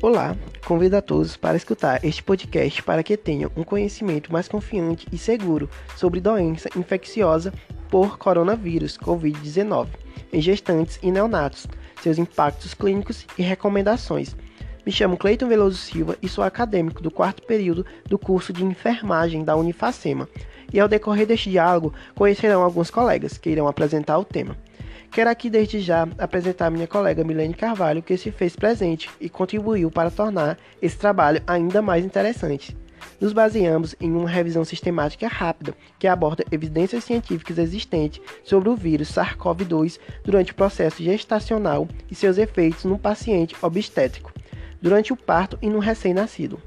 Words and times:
Olá, 0.00 0.36
convido 0.64 0.96
a 0.96 1.02
todos 1.02 1.36
para 1.36 1.56
escutar 1.56 2.04
este 2.04 2.22
podcast 2.22 2.80
para 2.84 3.02
que 3.02 3.16
tenham 3.16 3.50
um 3.56 3.64
conhecimento 3.64 4.32
mais 4.32 4.46
confiante 4.46 5.08
e 5.10 5.18
seguro 5.18 5.68
sobre 5.96 6.20
doença 6.20 6.68
infecciosa 6.76 7.52
por 7.90 8.16
coronavírus 8.16 8.96
Covid-19 8.96 9.88
em 10.32 10.40
gestantes 10.40 11.00
e 11.02 11.10
neonatos, 11.10 11.66
seus 12.00 12.16
impactos 12.16 12.74
clínicos 12.74 13.26
e 13.36 13.42
recomendações. 13.42 14.36
Me 14.86 14.92
chamo 14.92 15.16
Cleiton 15.16 15.48
Veloso 15.48 15.78
Silva 15.78 16.16
e 16.22 16.28
sou 16.28 16.44
acadêmico 16.44 17.02
do 17.02 17.10
quarto 17.10 17.42
período 17.42 17.84
do 18.06 18.16
curso 18.16 18.52
de 18.52 18.64
enfermagem 18.64 19.42
da 19.42 19.56
Unifacema. 19.56 20.28
E 20.72 20.78
ao 20.78 20.86
decorrer 20.86 21.26
deste 21.26 21.50
diálogo, 21.50 21.92
conhecerão 22.14 22.62
alguns 22.62 22.88
colegas 22.88 23.36
que 23.36 23.50
irão 23.50 23.66
apresentar 23.66 24.16
o 24.16 24.24
tema. 24.24 24.56
Quero 25.10 25.30
aqui 25.30 25.50
desde 25.50 25.80
já 25.80 26.06
apresentar 26.18 26.70
minha 26.70 26.86
colega 26.86 27.24
Milene 27.24 27.54
Carvalho, 27.54 28.02
que 28.02 28.16
se 28.16 28.30
fez 28.30 28.54
presente 28.54 29.10
e 29.20 29.28
contribuiu 29.28 29.90
para 29.90 30.10
tornar 30.10 30.58
esse 30.80 30.96
trabalho 30.96 31.42
ainda 31.46 31.82
mais 31.82 32.04
interessante. 32.04 32.76
Nos 33.20 33.32
baseamos 33.32 33.96
em 34.00 34.12
uma 34.12 34.28
revisão 34.28 34.64
sistemática 34.64 35.26
rápida 35.26 35.74
que 35.98 36.06
aborda 36.06 36.44
evidências 36.52 37.04
científicas 37.04 37.58
existentes 37.58 38.20
sobre 38.44 38.68
o 38.68 38.76
vírus 38.76 39.10
SARS-CoV-2 39.12 39.98
durante 40.22 40.52
o 40.52 40.54
processo 40.54 41.02
gestacional 41.02 41.88
e 42.10 42.14
seus 42.14 42.38
efeitos 42.38 42.84
no 42.84 42.98
paciente 42.98 43.56
obstétrico, 43.60 44.32
durante 44.80 45.12
o 45.12 45.16
parto 45.16 45.58
e 45.60 45.68
no 45.68 45.80
recém-nascido. 45.80 46.60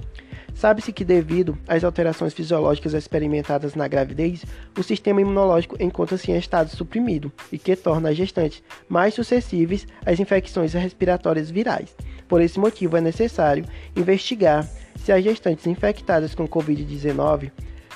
Sabe-se 0.53 0.91
que, 0.91 1.03
devido 1.03 1.57
às 1.67 1.83
alterações 1.83 2.33
fisiológicas 2.33 2.93
experimentadas 2.93 3.73
na 3.73 3.87
gravidez, 3.87 4.45
o 4.77 4.83
sistema 4.83 5.21
imunológico 5.21 5.81
encontra-se 5.81 6.31
em 6.31 6.37
estado 6.37 6.69
suprimido 6.69 7.31
e 7.51 7.57
que 7.57 7.75
torna 7.75 8.09
as 8.09 8.17
gestantes 8.17 8.61
mais 8.87 9.13
suscetíveis 9.13 9.87
às 10.05 10.19
infecções 10.19 10.73
respiratórias 10.73 11.49
virais. 11.49 11.95
Por 12.27 12.41
esse 12.41 12.59
motivo, 12.59 12.95
é 12.95 13.01
necessário 13.01 13.65
investigar 13.95 14.67
se 14.97 15.11
as 15.11 15.23
gestantes 15.23 15.65
infectadas 15.65 16.35
com 16.35 16.47
Covid-19 16.47 17.51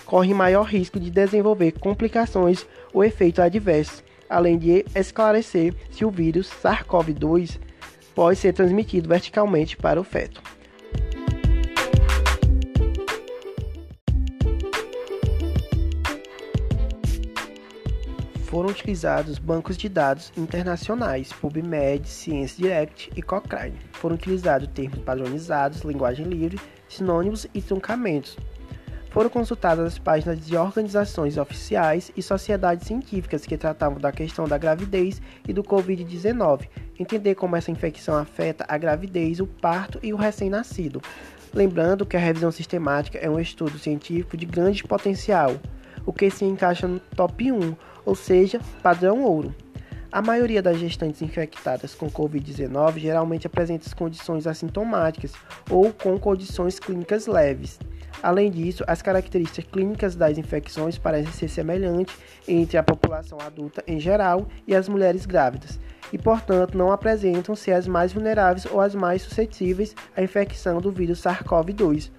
correm 0.06 0.34
maior 0.34 0.64
risco 0.64 1.00
de 1.00 1.10
desenvolver 1.10 1.74
complicações 1.74 2.66
ou 2.94 3.04
efeitos 3.04 3.40
adversos, 3.40 4.04
além 4.30 4.58
de 4.58 4.86
esclarecer 4.96 5.74
se 5.92 6.06
o 6.06 6.12
vírus 6.12 6.50
SARS-CoV-2 6.64 7.60
pode 8.14 8.40
ser 8.40 8.54
transmitido 8.54 9.10
verticalmente 9.10 9.76
para 9.76 10.00
o 10.00 10.04
feto. 10.04 10.42
Foram 18.56 18.70
utilizados 18.70 19.38
bancos 19.38 19.76
de 19.76 19.90
dados 19.90 20.32
internacionais, 20.38 21.34
PubMed, 21.34 22.08
ScienceDirect 22.08 23.12
e 23.14 23.22
Cochrane. 23.22 23.78
Foram 23.92 24.16
utilizados 24.16 24.70
termos 24.70 25.00
padronizados, 25.00 25.82
linguagem 25.82 26.26
livre, 26.26 26.58
sinônimos 26.88 27.46
e 27.54 27.62
truncamentos. 27.62 28.38
Foram 29.10 29.30
consultadas 29.30 29.86
as 29.86 30.00
páginas 30.00 30.40
de 30.40 30.56
organizações 30.56 31.38
oficiais 31.38 32.14
e 32.16 32.22
sociedades 32.22 32.88
científicas 32.88 33.46
que 33.46 33.58
tratavam 33.58 34.00
da 34.00 34.14
questão 34.14 34.48
da 34.48 34.58
gravidez 34.58 35.22
e 35.46 35.52
do 35.52 35.62
Covid-19, 35.62 36.70
entender 36.98 37.36
como 37.36 37.58
essa 37.58 37.72
infecção 37.72 38.16
afeta 38.16 38.64
a 38.70 38.78
gravidez, 38.78 39.42
o 39.42 39.48
parto 39.48 40.00
e 40.02 40.14
o 40.14 40.16
recém-nascido. 40.16 41.02
Lembrando 41.54 42.06
que 42.06 42.16
a 42.16 42.22
revisão 42.22 42.54
sistemática 42.54 43.18
é 43.18 43.30
um 43.30 43.38
estudo 43.38 43.78
científico 43.78 44.38
de 44.38 44.46
grande 44.46 44.82
potencial, 44.82 45.58
o 46.06 46.14
que 46.14 46.30
se 46.30 46.46
encaixa 46.46 46.88
no 46.88 47.00
top 47.00 47.52
1 47.52 47.76
ou 48.06 48.16
seja, 48.16 48.60
padrão 48.82 49.24
ouro. 49.24 49.54
A 50.12 50.22
maioria 50.22 50.62
das 50.62 50.80
gestantes 50.80 51.22
infectadas 51.22 51.94
com 51.94 52.10
Covid-19 52.10 53.00
geralmente 53.00 53.48
apresenta 53.48 53.94
condições 53.94 54.48
assintomáticas 54.48 55.34
ou 55.70 55.92
com 55.92 56.18
condições 56.18 56.80
clínicas 56.80 57.28
leves. 57.28 57.80
Além 58.24 58.50
disso, 58.50 58.84
as 58.88 59.02
características 59.02 59.70
clínicas 59.70 60.16
das 60.16 60.38
infecções 60.38 60.98
parecem 60.98 61.34
ser 61.34 61.50
semelhantes 61.50 62.16
entre 62.48 62.78
a 62.78 62.84
população 62.84 63.38
adulta 63.42 63.84
em 63.86 64.00
geral 64.00 64.48
e 64.66 64.74
as 64.74 64.88
mulheres 64.88 65.26
grávidas, 65.26 65.80
e, 66.14 66.18
portanto, 66.18 66.78
não 66.78 66.94
apresentam 66.94 67.56
ser 67.56 67.74
as 67.74 67.88
mais 67.88 68.14
vulneráveis 68.14 68.66
ou 68.66 68.80
as 68.80 68.96
mais 68.96 69.22
suscetíveis 69.22 69.94
à 70.16 70.24
infecção 70.24 70.80
do 70.80 70.92
vírus 70.92 71.22
SARS-CoV-2 71.22 72.10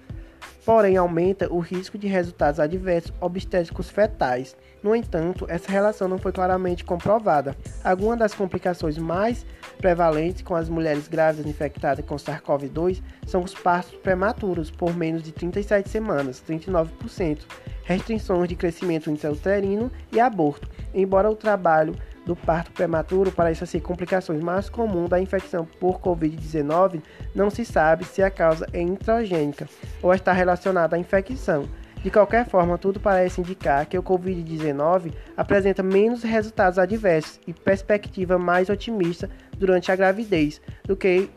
porém 0.65 0.97
aumenta 0.97 1.51
o 1.51 1.59
risco 1.59 1.97
de 1.97 2.07
resultados 2.07 2.59
adversos 2.59 3.13
obstétricos 3.21 3.89
fetais. 3.89 4.55
No 4.83 4.95
entanto, 4.95 5.45
essa 5.49 5.71
relação 5.71 6.07
não 6.07 6.17
foi 6.17 6.31
claramente 6.31 6.83
comprovada. 6.83 7.55
Algumas 7.83 8.19
das 8.19 8.33
complicações 8.33 8.97
mais 8.97 9.45
prevalentes 9.77 10.41
com 10.41 10.55
as 10.55 10.69
mulheres 10.69 11.07
grávidas 11.07 11.49
infectadas 11.49 12.05
com 12.05 12.15
SARS-CoV-2 12.15 13.01
são 13.25 13.43
os 13.43 13.53
partos 13.53 13.95
prematuros 13.99 14.69
por 14.69 14.95
menos 14.95 15.23
de 15.23 15.31
37 15.31 15.89
semanas, 15.89 16.43
39%, 16.47 17.39
restrições 17.83 18.49
de 18.49 18.55
crescimento 18.55 19.09
intrauterino 19.09 19.91
e 20.11 20.19
aborto. 20.19 20.69
Embora 20.93 21.29
o 21.29 21.35
trabalho 21.35 21.95
do 22.27 22.35
parto 22.35 22.71
prematuro 22.71 23.31
pareça 23.31 23.65
ser 23.65 23.79
complicações 23.79 24.43
mais 24.43 24.69
comuns 24.69 25.09
da 25.09 25.19
infecção 25.19 25.65
por 25.79 26.01
Covid-19, 26.01 27.01
não 27.33 27.49
se 27.49 27.63
sabe 27.63 28.03
se 28.03 28.21
a 28.21 28.29
causa 28.29 28.67
é 28.73 28.81
introgênica 28.81 29.67
ou 30.03 30.13
está 30.13 30.33
relacionada 30.33 30.97
à 30.97 30.99
infecção. 30.99 31.67
De 32.03 32.11
qualquer 32.11 32.45
forma, 32.47 32.77
tudo 32.77 32.99
parece 32.99 33.39
indicar 33.39 33.85
que 33.85 33.97
o 33.97 34.03
Covid-19 34.03 35.13
apresenta 35.37 35.81
menos 35.81 36.21
resultados 36.21 36.77
adversos 36.77 37.39
e 37.47 37.53
perspectiva 37.53 38.37
mais 38.37 38.69
otimista 38.69 39.29
durante 39.57 39.89
a 39.89 39.95
gravidez 39.95 40.61
do 40.83 40.95
que 40.95 41.29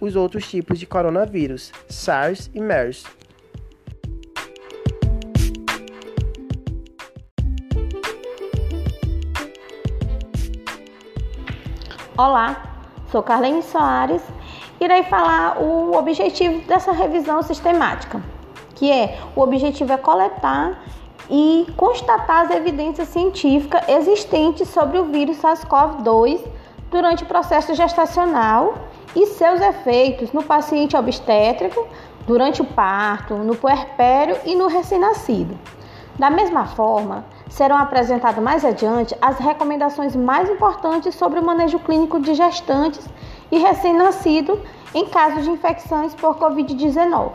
os 0.00 0.16
outros 0.16 0.48
tipos 0.48 0.78
de 0.78 0.86
coronavírus, 0.86 1.72
SARS 1.88 2.50
e 2.54 2.60
MERS. 2.60 3.04
Olá, 12.22 12.64
sou 13.10 13.22
Carlene 13.22 13.62
Soares 13.62 14.22
irei 14.78 15.04
falar 15.04 15.56
o 15.58 15.96
objetivo 15.96 16.60
dessa 16.66 16.92
revisão 16.92 17.42
sistemática, 17.42 18.22
que 18.74 18.92
é 18.92 19.18
o 19.34 19.40
objetivo 19.40 19.90
é 19.90 19.96
coletar 19.96 20.82
e 21.30 21.66
constatar 21.78 22.42
as 22.42 22.50
evidências 22.50 23.08
científicas 23.08 23.88
existentes 23.88 24.68
sobre 24.68 24.98
o 24.98 25.06
vírus 25.06 25.38
SARS-CoV-2 25.38 26.44
durante 26.90 27.22
o 27.22 27.26
processo 27.26 27.74
gestacional 27.74 28.74
e 29.16 29.24
seus 29.28 29.58
efeitos 29.62 30.30
no 30.30 30.42
paciente 30.42 30.94
obstétrico, 30.94 31.88
durante 32.26 32.60
o 32.60 32.66
parto, 32.66 33.32
no 33.32 33.56
puerpério 33.56 34.36
e 34.44 34.54
no 34.54 34.66
recém-nascido. 34.66 35.58
Da 36.18 36.28
mesma 36.28 36.66
forma, 36.66 37.24
serão 37.50 37.76
apresentadas 37.76 38.42
mais 38.42 38.64
adiante 38.64 39.14
as 39.20 39.38
recomendações 39.38 40.16
mais 40.16 40.48
importantes 40.48 41.14
sobre 41.14 41.40
o 41.40 41.44
manejo 41.44 41.78
clínico 41.80 42.18
de 42.20 42.32
gestantes 42.34 43.06
e 43.50 43.58
recém-nascido 43.58 44.58
em 44.94 45.06
caso 45.06 45.42
de 45.42 45.50
infecções 45.50 46.14
por 46.14 46.38
Covid-19. 46.38 47.32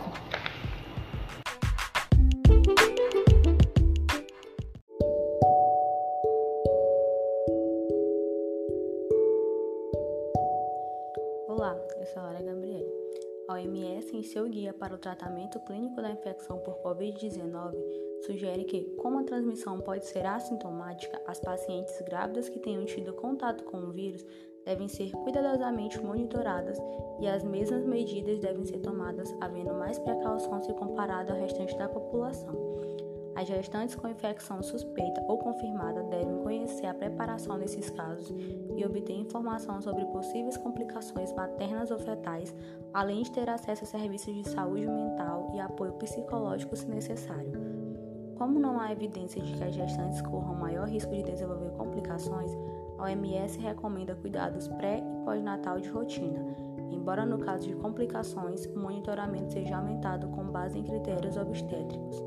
Olá, 11.47 11.77
eu 11.99 12.05
sou 12.07 12.21
a 12.21 12.25
Lara 12.25 12.41
Gabriele. 12.41 12.85
A 13.47 13.53
OMS, 13.53 14.17
em 14.17 14.23
seu 14.23 14.49
guia 14.49 14.73
para 14.73 14.95
o 14.95 14.97
tratamento 14.97 15.59
clínico 15.59 16.01
da 16.01 16.09
infecção 16.09 16.57
por 16.59 16.75
Covid-19, 16.79 17.75
sugere 18.25 18.63
que, 18.65 18.81
como 18.97 19.19
a 19.19 19.23
transmissão 19.23 19.79
pode 19.79 20.05
ser 20.05 20.25
assintomática, 20.25 21.21
as 21.27 21.39
pacientes 21.39 22.01
grávidas 22.01 22.49
que 22.49 22.59
tenham 22.59 22.85
tido 22.85 23.13
contato 23.13 23.63
com 23.63 23.77
o 23.77 23.91
vírus 23.91 24.25
devem 24.65 24.87
ser 24.87 25.11
cuidadosamente 25.11 26.01
monitoradas 26.01 26.77
e 27.19 27.27
as 27.27 27.43
mesmas 27.43 27.85
medidas 27.85 28.39
devem 28.39 28.65
ser 28.65 28.79
tomadas 28.79 29.33
havendo 29.39 29.73
mais 29.75 29.99
precaução 29.99 30.61
se 30.63 30.73
comparado 30.73 31.31
ao 31.31 31.39
restante 31.39 31.77
da 31.77 31.87
população. 31.87 32.53
As 33.35 33.47
gestantes 33.47 33.95
com 33.95 34.07
infecção 34.07 34.63
suspeita 34.63 35.21
ou 35.27 35.37
confirmada 35.37 36.01
devem 36.03 36.37
conhecer 36.41 36.87
a 36.87 36.93
preparação 36.93 37.57
nesses 37.57 37.89
casos 37.89 38.33
e 38.75 38.85
obter 38.85 39.13
informação 39.13 39.81
sobre 39.81 40.05
possíveis 40.05 40.55
complicações 40.57 41.33
maternas 41.33 41.91
ou 41.91 41.99
fetais, 41.99 42.55
além 42.93 43.23
de 43.23 43.31
ter 43.31 43.49
acesso 43.49 43.83
a 43.83 43.87
serviços 43.87 44.33
de 44.33 44.49
saúde 44.49 44.87
mental 44.87 45.51
e 45.53 45.59
apoio 45.59 45.93
psicológico 45.93 46.77
se 46.77 46.89
necessário. 46.89 47.84
Como 48.37 48.59
não 48.59 48.79
há 48.79 48.91
evidência 48.91 49.41
de 49.41 49.53
que 49.53 49.63
as 49.63 49.73
gestantes 49.73 50.21
corram 50.21 50.55
maior 50.55 50.87
risco 50.87 51.11
de 51.11 51.23
desenvolver 51.23 51.71
complicações, 51.71 52.51
a 52.97 53.03
OMS 53.03 53.59
recomenda 53.59 54.15
cuidados 54.15 54.67
pré 54.67 54.99
e 54.99 55.25
pós-natal 55.25 55.79
de 55.79 55.89
rotina, 55.89 56.45
embora 56.91 57.25
no 57.25 57.39
caso 57.39 57.67
de 57.67 57.75
complicações, 57.75 58.65
o 58.65 58.79
monitoramento 58.79 59.53
seja 59.53 59.77
aumentado 59.77 60.27
com 60.29 60.43
base 60.45 60.77
em 60.77 60.83
critérios 60.83 61.37
obstétricos. 61.37 62.21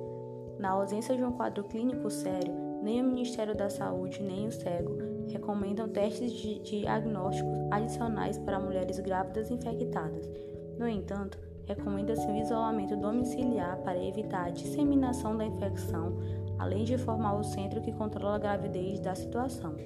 Na 0.58 0.70
ausência 0.70 1.16
de 1.16 1.22
um 1.22 1.32
quadro 1.32 1.64
clínico 1.64 2.10
sério, 2.10 2.54
nem 2.82 3.02
o 3.02 3.04
Ministério 3.04 3.54
da 3.56 3.68
Saúde 3.68 4.22
nem 4.22 4.46
o 4.46 4.52
CEGO 4.52 4.96
recomendam 5.28 5.88
testes 5.88 6.32
de 6.32 6.58
diagnósticos 6.60 7.52
adicionais 7.70 8.38
para 8.38 8.58
mulheres 8.58 8.98
grávidas 8.98 9.50
infectadas, 9.50 10.28
No 10.78 10.88
entanto, 10.88 11.38
recomenda-se 11.68 12.26
o 12.26 12.34
isolamento 12.34 12.96
domiciliar 12.96 13.76
para 13.82 14.02
evitar 14.02 14.46
a 14.46 14.50
disseminação 14.50 15.36
da 15.36 15.44
infecção, 15.44 16.16
além 16.58 16.82
de 16.82 16.94
informar 16.94 17.34
o 17.34 17.44
centro 17.44 17.82
que 17.82 17.92
controla 17.92 18.36
a 18.36 18.38
gravidez 18.38 18.98
da 18.98 19.14
situação. 19.14 19.76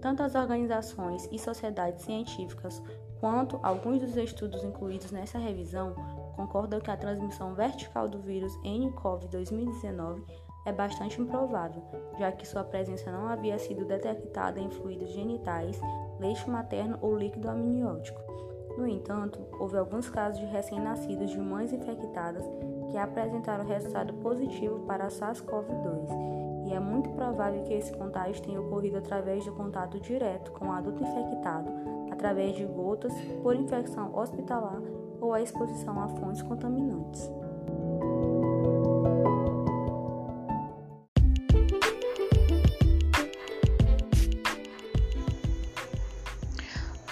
Tanto 0.00 0.22
as 0.22 0.34
organizações 0.34 1.26
e 1.32 1.38
sociedades 1.38 2.04
científicas 2.04 2.80
quanto 3.18 3.58
alguns 3.62 4.00
dos 4.00 4.16
estudos 4.16 4.62
incluídos 4.62 5.10
nessa 5.10 5.38
revisão 5.38 5.94
concordam 6.36 6.78
que 6.78 6.90
a 6.90 6.96
transmissão 6.96 7.54
vertical 7.54 8.08
do 8.08 8.20
vírus 8.20 8.54
nCoV 8.62 9.26
2019 9.28 10.22
é 10.66 10.72
bastante 10.72 11.20
improvável, 11.20 11.82
já 12.18 12.30
que 12.30 12.46
sua 12.46 12.62
presença 12.62 13.10
não 13.10 13.26
havia 13.26 13.58
sido 13.58 13.86
detectada 13.86 14.60
em 14.60 14.70
fluidos 14.70 15.10
genitais, 15.10 15.80
leite 16.20 16.48
materno 16.48 16.98
ou 17.00 17.16
líquido 17.16 17.48
amniótico. 17.48 18.47
No 18.78 18.86
entanto, 18.86 19.40
houve 19.58 19.76
alguns 19.76 20.08
casos 20.08 20.38
de 20.38 20.46
recém-nascidos 20.46 21.30
de 21.30 21.40
mães 21.40 21.72
infectadas 21.72 22.44
que 22.88 22.96
apresentaram 22.96 23.66
resultado 23.66 24.14
positivo 24.14 24.78
para 24.86 25.06
a 25.06 25.10
SARS-CoV-2, 25.10 26.68
e 26.68 26.72
é 26.72 26.78
muito 26.78 27.10
provável 27.10 27.64
que 27.64 27.74
esse 27.74 27.92
contágio 27.92 28.40
tenha 28.40 28.60
ocorrido 28.60 28.98
através 28.98 29.42
de 29.42 29.50
contato 29.50 29.98
direto 29.98 30.52
com 30.52 30.68
o 30.68 30.70
adulto 30.70 31.02
infectado, 31.02 31.68
através 32.12 32.54
de 32.54 32.64
gotas, 32.66 33.12
por 33.42 33.56
infecção 33.56 34.16
hospitalar 34.16 34.80
ou 35.20 35.34
a 35.34 35.42
exposição 35.42 36.00
a 36.00 36.06
fontes 36.10 36.42
contaminantes. 36.42 37.28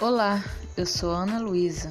Olá, 0.00 0.44
eu 0.76 0.84
sou 0.84 1.10
Ana 1.10 1.38
Luísa. 1.38 1.90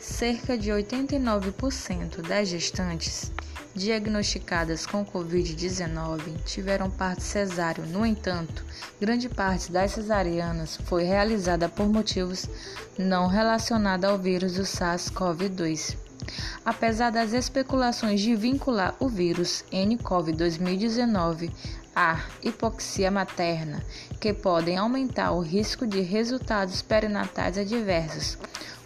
Cerca 0.00 0.58
de 0.58 0.70
89% 0.70 2.22
das 2.26 2.48
gestantes 2.48 3.30
diagnosticadas 3.72 4.84
com 4.84 5.04
Covid-19 5.04 6.42
tiveram 6.44 6.90
parto 6.90 7.22
cesáreo. 7.22 7.86
No 7.86 8.04
entanto, 8.04 8.64
grande 9.00 9.28
parte 9.28 9.70
das 9.70 9.92
cesarianas 9.92 10.76
foi 10.86 11.04
realizada 11.04 11.68
por 11.68 11.88
motivos 11.88 12.48
não 12.98 13.28
relacionados 13.28 14.10
ao 14.10 14.18
vírus 14.18 14.54
do 14.54 14.62
SARS-CoV-2. 14.62 15.96
Apesar 16.64 17.10
das 17.10 17.32
especulações 17.32 18.20
de 18.20 18.34
vincular 18.34 18.96
o 18.98 19.08
vírus 19.08 19.64
nCoV 19.72 20.32
2019 20.32 21.52
à 22.00 22.20
hipoxia 22.44 23.10
materna, 23.10 23.82
que 24.20 24.32
podem 24.32 24.76
aumentar 24.76 25.32
o 25.32 25.40
risco 25.40 25.84
de 25.84 26.00
resultados 26.00 26.80
perinatais 26.80 27.58
adversos, 27.58 28.38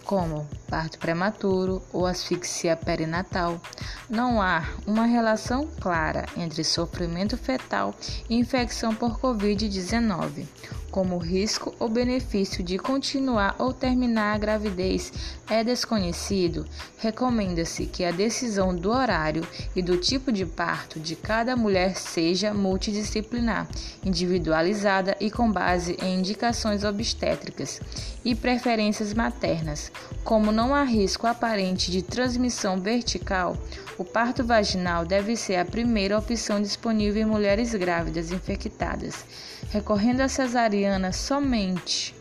como 0.03 0.47
parto 0.67 0.97
prematuro 0.97 1.79
ou 1.93 2.07
asfixia 2.07 2.75
perinatal, 2.75 3.61
não 4.09 4.41
há 4.41 4.67
uma 4.87 5.05
relação 5.05 5.67
clara 5.79 6.25
entre 6.35 6.63
sofrimento 6.63 7.37
fetal 7.37 7.93
e 8.27 8.35
infecção 8.35 8.95
por 8.95 9.19
Covid-19 9.19 10.47
como 10.93 11.17
risco 11.17 11.73
ou 11.79 11.89
benefício 11.89 12.63
de 12.63 12.77
continuar 12.77 13.55
ou 13.57 13.73
terminar 13.73 14.35
a 14.35 14.37
gravidez 14.37 15.11
é 15.49 15.63
desconhecido, 15.63 16.67
recomenda-se 16.99 17.87
que 17.87 18.05
a 18.05 18.11
decisão 18.11 18.75
do 18.75 18.91
horário 18.91 19.45
e 19.75 19.81
do 19.81 19.97
tipo 19.97 20.31
de 20.31 20.45
parto 20.45 20.99
de 20.99 21.15
cada 21.15 21.55
mulher 21.55 21.95
seja 21.95 22.53
multidisciplinar, 22.53 23.67
individualizada 24.05 25.17
e 25.19 25.31
com 25.31 25.51
base 25.51 25.97
em 25.99 26.19
indicações 26.19 26.83
obstétricas 26.83 27.81
e 28.23 28.35
preferências 28.35 29.15
maternas. 29.15 29.91
Como 30.23 30.51
não 30.51 30.75
há 30.75 30.83
risco 30.83 31.25
aparente 31.25 31.89
de 31.89 32.03
transmissão 32.03 32.79
vertical, 32.79 33.57
o 33.97 34.05
parto 34.05 34.43
vaginal 34.43 35.05
deve 35.05 35.35
ser 35.35 35.55
a 35.55 35.65
primeira 35.65 36.17
opção 36.17 36.61
disponível 36.61 37.21
em 37.21 37.25
mulheres 37.25 37.73
grávidas 37.73 38.31
infectadas, 38.31 39.25
recorrendo 39.71 40.21
à 40.21 40.27
cesariana 40.27 40.82
somente 41.11 42.15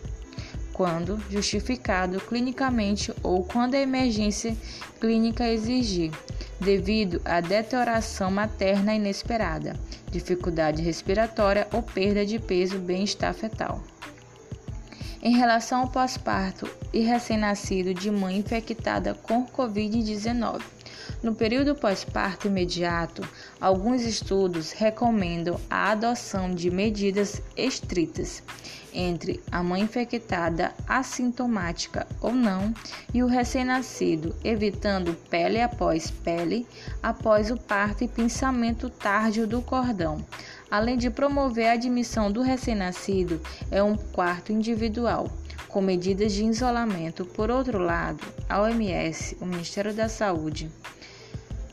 quando 0.73 1.23
justificado 1.31 2.21
clinicamente 2.21 3.13
ou 3.23 3.45
quando 3.45 3.75
a 3.75 3.81
emergência 3.81 4.57
clínica 5.01 5.49
exigir, 5.49 6.11
devido 6.61 7.21
à 7.25 7.41
deterioração 7.41 8.31
materna 8.31 8.95
inesperada, 8.95 9.79
dificuldade 10.11 10.83
respiratória 10.83 11.69
ou 11.73 11.83
perda 11.83 12.25
de 12.25 12.39
peso, 12.39 12.79
bem-estar 12.79 13.35
fetal. 13.35 13.83
Em 15.23 15.37
relação 15.37 15.83
ao 15.83 15.89
pós-parto 15.89 16.69
e 16.93 17.01
recém-nascido 17.01 17.95
de 17.95 18.11
mãe 18.11 18.39
infectada 18.39 19.15
com 19.15 19.47
Covid-19, 19.47 20.63
no 21.23 21.35
período 21.35 21.75
pós-parto 21.75 22.49
imediato, 22.49 23.23
alguns 23.61 24.03
estudos 24.03 24.73
recomendam 24.73 25.61
a 25.71 25.93
adoção 25.93 26.53
de 26.53 26.69
medidas 26.69 27.41
estritas 27.57 28.43
entre 28.93 29.41
a 29.51 29.63
mãe 29.63 29.83
infectada 29.83 30.73
assintomática 30.87 32.07
ou 32.21 32.33
não 32.33 32.75
e 33.15 33.23
o 33.23 33.27
recém-nascido, 33.27 34.35
evitando 34.43 35.15
pele 35.31 35.61
após 35.61 36.11
pele 36.11 36.67
após 37.03 37.51
o 37.51 37.57
parto 37.57 38.05
e 38.05 38.09
pinçamento 38.09 38.91
tárdio 38.91 39.47
do 39.47 39.63
cordão. 39.63 40.25
Além 40.71 40.97
de 40.97 41.09
promover 41.09 41.69
a 41.69 41.73
admissão 41.73 42.33
do 42.33 42.43
recém-nascido 42.43 43.41
é 43.71 43.83
um 43.83 43.97
quarto 43.97 44.53
individual 44.53 45.31
com 45.69 45.81
medidas 45.81 46.33
de 46.33 46.45
isolamento. 46.45 47.25
Por 47.25 47.51
outro 47.51 47.79
lado, 47.79 48.23
a 48.49 48.61
OMS, 48.61 49.37
o 49.41 49.47
Ministério 49.47 49.95
da 49.95 50.09
Saúde, 50.09 50.71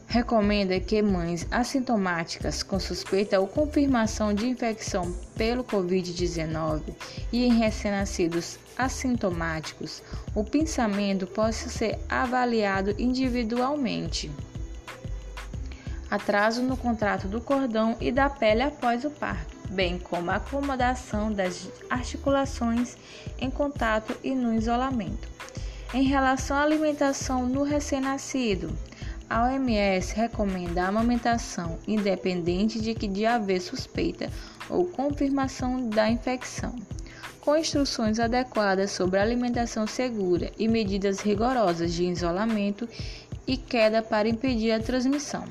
recomenda 0.10 0.80
que 0.80 1.04
mães 1.04 1.46
assintomáticas 1.52 2.64
com 2.64 2.80
suspeita 2.80 3.40
ou 3.40 3.46
confirmação 3.46 4.34
de 4.34 4.48
infecção 4.48 5.16
pelo 5.38 5.64
Covid-19 5.64 6.82
e 7.32 7.46
em 7.46 7.54
recém-nascidos 7.54 8.58
assintomáticos, 8.76 10.02
o 10.34 10.44
pensamento 10.44 11.28
possa 11.28 11.70
ser 11.70 12.00
avaliado 12.10 12.96
individualmente. 12.98 14.32
Atraso 16.10 16.64
no 16.64 16.76
contrato 16.76 17.28
do 17.28 17.40
cordão 17.40 17.96
e 18.02 18.12
da 18.12 18.32
pele 18.32 18.64
após 18.64 19.06
o 19.06 19.12
parto, 19.12 19.56
bem 19.70 20.00
como 20.00 20.32
a 20.32 20.38
acomodação 20.38 21.32
das 21.32 21.70
articulações 21.88 22.98
em 23.40 23.52
contato 23.52 24.18
e 24.24 24.34
no 24.34 24.56
isolamento. 24.56 25.30
Em 25.94 26.02
relação 26.02 26.58
à 26.58 26.62
alimentação 26.62 27.46
no 27.46 27.62
recém-nascido, 27.62 28.76
a 29.30 29.44
OMS 29.44 30.16
recomenda 30.16 30.84
a 30.84 30.88
amamentação, 30.88 31.78
independente 31.88 32.82
de 32.82 32.96
que 32.96 33.08
de 33.08 33.26
haver 33.26 33.62
suspeita 33.62 34.30
ou 34.68 34.86
confirmação 34.86 35.88
da 35.88 36.10
infecção, 36.10 36.76
com 37.40 37.56
instruções 37.56 38.20
adequadas 38.20 38.92
sobre 38.92 39.20
alimentação 39.20 39.86
segura 39.86 40.52
e 40.58 40.68
medidas 40.68 41.20
rigorosas 41.20 41.94
de 41.94 42.06
isolamento 42.06 42.90
e 43.46 43.56
queda 43.56 44.02
para 44.02 44.28
impedir 44.28 44.72
a 44.72 44.80
transmissão. 44.80 45.44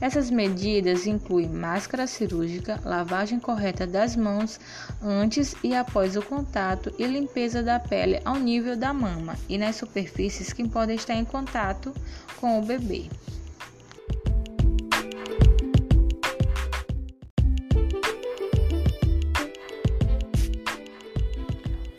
Essas 0.00 0.30
medidas 0.30 1.06
incluem 1.06 1.50
máscara 1.50 2.06
cirúrgica, 2.06 2.80
lavagem 2.84 3.38
correta 3.38 3.86
das 3.86 4.16
mãos 4.16 4.58
antes 5.02 5.54
e 5.62 5.74
após 5.74 6.16
o 6.16 6.22
contato 6.22 6.90
e 6.98 7.06
limpeza 7.06 7.62
da 7.62 7.78
pele 7.78 8.18
ao 8.24 8.36
nível 8.36 8.76
da 8.76 8.94
mama 8.94 9.36
e 9.46 9.58
nas 9.58 9.76
superfícies 9.76 10.54
que 10.54 10.66
podem 10.66 10.96
estar 10.96 11.14
em 11.14 11.24
contato 11.24 11.92
com 12.40 12.58
o 12.58 12.62
bebê. 12.62 13.10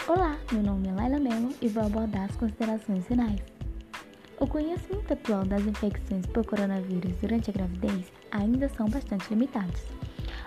Olá, 0.08 0.36
meu 0.52 0.64
nome 0.64 0.88
é 0.88 0.92
Laila 0.92 1.20
Melo 1.20 1.54
e 1.62 1.68
vou 1.68 1.84
abordar 1.84 2.24
as 2.24 2.36
considerações 2.36 3.06
finais. 3.06 3.51
O 4.42 4.48
conhecimento 4.48 5.14
atual 5.14 5.46
das 5.46 5.62
infecções 5.68 6.26
por 6.26 6.44
coronavírus 6.44 7.14
durante 7.22 7.52
a 7.52 7.54
gravidez 7.54 8.12
ainda 8.32 8.68
são 8.70 8.90
bastante 8.90 9.30
limitados. 9.30 9.84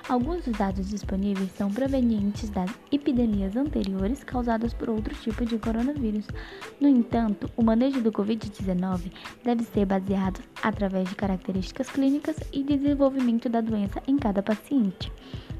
Alguns 0.06 0.44
dos 0.44 0.58
dados 0.58 0.90
disponíveis 0.90 1.50
são 1.52 1.73
provenientes 1.73 2.50
das 2.50 2.70
epidemias 2.92 3.56
anteriores 3.56 4.23
causadas 4.23 4.75
por 4.75 4.90
outro 4.90 5.14
tipo 5.14 5.46
de 5.46 5.56
coronavírus. 5.56 6.26
No 6.78 6.87
entanto, 6.87 7.50
o 7.56 7.62
manejo 7.62 8.02
do 8.02 8.12
Covid-19 8.12 9.11
deve 9.42 9.64
ser 9.64 9.87
baseado 9.87 10.42
através 10.62 11.08
de 11.08 11.14
características 11.14 11.88
clínicas 11.88 12.37
e 12.52 12.62
desenvolvimento 12.62 13.49
da 13.49 13.62
doença 13.62 14.02
em 14.06 14.18
cada 14.18 14.42
paciente. 14.42 15.11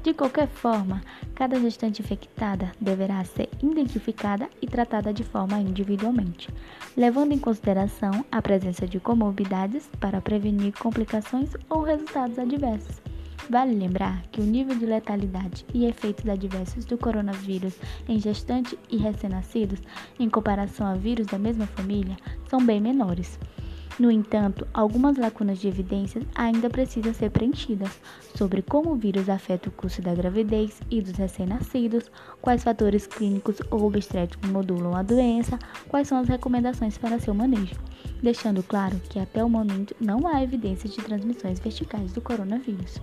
De 0.03 0.13
qualquer 0.13 0.47
forma, 0.47 1.01
cada 1.33 1.59
gestante 1.59 2.03
infectada 2.03 2.71
deverá 2.79 3.23
ser 3.23 3.49
identificada 3.63 4.47
e 4.61 4.67
tratada 4.67 5.11
de 5.11 5.23
forma 5.23 5.59
individualmente, 5.59 6.49
levando 6.95 7.31
em 7.31 7.39
consideração 7.39 8.23
a 8.31 8.39
presença 8.43 8.85
de 8.85 8.99
comorbidades 8.99 9.89
para 9.99 10.21
prevenir 10.21 10.71
complicações 10.77 11.49
ou 11.67 11.81
resultados 11.81 12.37
adversos. 12.37 13.14
Vale 13.49 13.75
lembrar 13.75 14.23
que 14.31 14.41
o 14.41 14.43
nível 14.43 14.75
de 14.75 14.85
letalidade 14.85 15.65
e 15.73 15.85
efeitos 15.85 16.27
adversos 16.27 16.83
do 16.83 16.97
coronavírus 16.97 17.75
em 18.07 18.19
gestantes 18.19 18.75
e 18.89 18.97
recém-nascidos, 18.97 19.79
em 20.19 20.29
comparação 20.29 20.87
a 20.87 20.95
vírus 20.95 21.27
da 21.27 21.37
mesma 21.37 21.67
família, 21.67 22.17
são 22.49 22.65
bem 22.65 22.81
menores. 22.81 23.39
No 23.97 24.11
entanto, 24.11 24.67
algumas 24.73 25.15
lacunas 25.15 25.59
de 25.59 25.69
evidências 25.69 26.25
ainda 26.35 26.69
precisam 26.69 27.13
ser 27.13 27.29
preenchidas 27.31 27.89
sobre 28.35 28.61
como 28.61 28.91
o 28.91 28.95
vírus 28.95 29.29
afeta 29.29 29.69
o 29.69 29.71
curso 29.71 30.01
da 30.01 30.13
gravidez 30.13 30.81
e 30.91 31.01
dos 31.01 31.13
recém-nascidos, 31.13 32.11
quais 32.41 32.61
fatores 32.61 33.07
clínicos 33.07 33.61
ou 33.71 33.85
obstétricos 33.85 34.49
modulam 34.49 34.95
a 34.95 35.01
doença, 35.01 35.57
quais 35.87 36.09
são 36.09 36.17
as 36.17 36.27
recomendações 36.27 36.97
para 36.97 37.19
seu 37.19 37.33
manejo, 37.33 37.75
deixando 38.21 38.61
claro 38.63 38.99
que 39.09 39.17
até 39.17 39.41
o 39.41 39.49
momento 39.49 39.95
não 40.01 40.27
há 40.27 40.43
evidências 40.43 40.93
de 40.93 41.01
transmissões 41.01 41.59
verticais 41.59 42.11
do 42.11 42.19
coronavírus. 42.19 42.99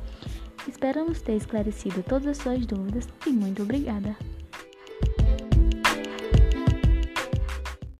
Esperamos 0.68 1.22
ter 1.22 1.36
esclarecido 1.36 2.02
todas 2.02 2.26
as 2.26 2.36
suas 2.36 2.66
dúvidas 2.66 3.08
e 3.26 3.30
muito 3.30 3.62
obrigada! 3.62 4.14